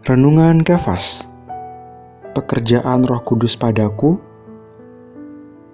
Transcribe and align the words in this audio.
Renungan 0.00 0.64
Kefas 0.64 1.28
Pekerjaan 2.32 3.04
Roh 3.04 3.20
Kudus 3.20 3.52
padaku. 3.52 4.16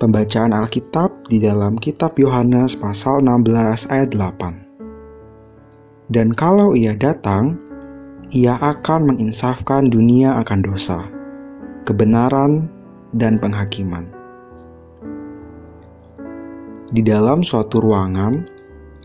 Pembacaan 0.03 0.51
Alkitab 0.51 1.31
di 1.31 1.39
dalam 1.39 1.79
kitab 1.79 2.19
Yohanes 2.19 2.75
pasal 2.75 3.23
16 3.23 3.87
ayat 3.87 4.11
8 4.11 6.11
Dan 6.11 6.35
kalau 6.35 6.75
ia 6.75 6.99
datang, 6.99 7.55
ia 8.35 8.59
akan 8.59 9.15
menginsafkan 9.15 9.87
dunia 9.87 10.43
akan 10.43 10.59
dosa, 10.59 11.07
kebenaran, 11.87 12.67
dan 13.15 13.39
penghakiman. 13.39 14.11
Di 16.91 17.07
dalam 17.07 17.47
suatu 17.47 17.79
ruangan, 17.79 18.43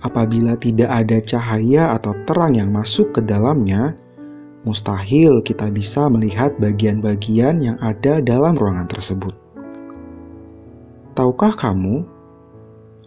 apabila 0.01 0.57
tidak 0.57 0.89
ada 0.89 1.21
cahaya 1.21 1.93
atau 1.93 2.17
terang 2.25 2.57
yang 2.57 2.73
masuk 2.73 3.13
ke 3.13 3.21
dalamnya, 3.21 3.93
mustahil 4.61 5.41
kita 5.41 5.73
bisa 5.73 6.05
melihat 6.09 6.53
bagian-bagian 6.61 7.61
yang 7.61 7.77
ada 7.81 8.21
dalam 8.21 8.53
ruangan 8.53 8.85
tersebut. 8.85 9.33
Tahukah 11.17 11.57
kamu 11.57 12.05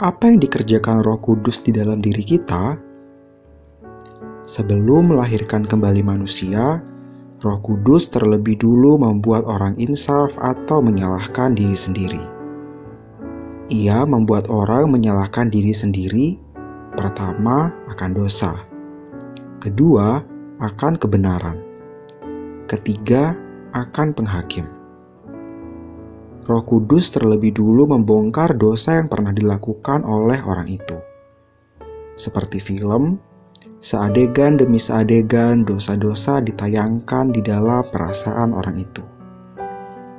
apa 0.02 0.26
yang 0.26 0.42
dikerjakan 0.42 1.06
Roh 1.06 1.18
Kudus 1.22 1.62
di 1.62 1.70
dalam 1.70 2.02
diri 2.02 2.26
kita? 2.26 2.74
Sebelum 4.44 5.14
melahirkan 5.14 5.64
kembali 5.64 6.04
manusia, 6.04 6.82
Roh 7.40 7.60
Kudus 7.62 8.10
terlebih 8.12 8.60
dulu 8.60 9.00
membuat 9.00 9.46
orang 9.48 9.78
insaf 9.80 10.36
atau 10.42 10.82
menyalahkan 10.84 11.56
diri 11.56 11.78
sendiri. 11.78 12.22
Ia 13.72 14.04
membuat 14.04 14.52
orang 14.52 14.92
menyalahkan 14.92 15.48
diri 15.48 15.72
sendiri, 15.72 16.36
pertama 16.92 17.72
akan 17.88 18.10
dosa, 18.12 18.52
kedua 19.64 20.33
akan 20.62 20.94
kebenaran. 20.94 21.58
Ketiga, 22.70 23.34
akan 23.74 24.14
penghakim. 24.14 24.70
Roh 26.44 26.62
Kudus 26.62 27.10
terlebih 27.10 27.56
dulu 27.56 27.88
membongkar 27.90 28.54
dosa 28.54 29.00
yang 29.00 29.08
pernah 29.10 29.32
dilakukan 29.32 30.04
oleh 30.04 30.44
orang 30.44 30.68
itu. 30.68 30.94
Seperti 32.14 32.62
film, 32.62 33.18
seadegan 33.82 34.60
demi 34.60 34.78
seadegan 34.78 35.66
dosa-dosa 35.66 36.38
ditayangkan 36.44 37.34
di 37.34 37.40
dalam 37.42 37.82
perasaan 37.90 38.54
orang 38.54 38.78
itu. 38.78 39.02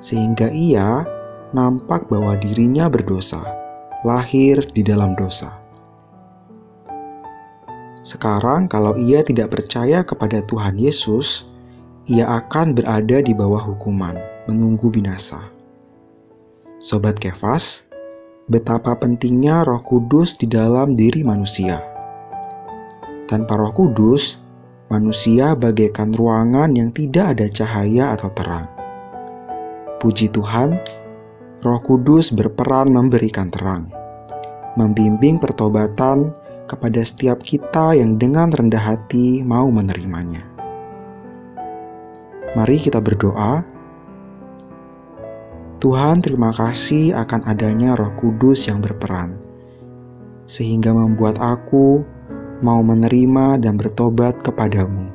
Sehingga 0.02 0.52
ia 0.52 1.08
nampak 1.56 2.12
bahwa 2.12 2.36
dirinya 2.36 2.92
berdosa, 2.92 3.42
lahir 4.04 4.60
di 4.76 4.84
dalam 4.84 5.16
dosa. 5.16 5.65
Sekarang, 8.06 8.70
kalau 8.70 8.94
ia 9.02 9.26
tidak 9.26 9.58
percaya 9.58 10.06
kepada 10.06 10.46
Tuhan 10.46 10.78
Yesus, 10.78 11.50
ia 12.06 12.30
akan 12.38 12.78
berada 12.78 13.18
di 13.18 13.34
bawah 13.34 13.66
hukuman, 13.66 14.14
menunggu 14.46 14.94
binasa. 14.94 15.42
Sobat 16.78 17.18
Kefas, 17.18 17.82
betapa 18.46 18.94
pentingnya 18.94 19.66
Roh 19.66 19.82
Kudus 19.82 20.38
di 20.38 20.46
dalam 20.46 20.94
diri 20.94 21.26
manusia. 21.26 21.82
Tanpa 23.26 23.58
Roh 23.58 23.74
Kudus, 23.74 24.38
manusia 24.94 25.58
bagaikan 25.58 26.14
ruangan 26.14 26.78
yang 26.78 26.94
tidak 26.94 27.34
ada 27.34 27.50
cahaya 27.50 28.14
atau 28.14 28.30
terang. 28.38 28.70
Puji 29.98 30.30
Tuhan, 30.30 30.78
Roh 31.66 31.82
Kudus 31.82 32.30
berperan 32.30 32.94
memberikan 32.94 33.50
terang, 33.50 33.90
membimbing 34.78 35.42
pertobatan 35.42 36.45
kepada 36.66 37.02
setiap 37.06 37.42
kita 37.42 37.94
yang 37.98 38.18
dengan 38.18 38.50
rendah 38.50 38.82
hati 38.82 39.46
mau 39.46 39.70
menerimanya. 39.70 40.42
Mari 42.54 42.78
kita 42.80 43.00
berdoa. 43.00 43.62
Tuhan, 45.80 46.24
terima 46.24 46.50
kasih 46.56 47.14
akan 47.14 47.46
adanya 47.46 47.94
Roh 47.94 48.16
Kudus 48.18 48.66
yang 48.66 48.82
berperan, 48.82 49.38
sehingga 50.50 50.96
membuat 50.96 51.38
aku 51.38 52.02
mau 52.64 52.80
menerima 52.82 53.60
dan 53.62 53.76
bertobat 53.78 54.40
kepadamu. 54.42 55.12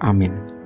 Amin. 0.00 0.57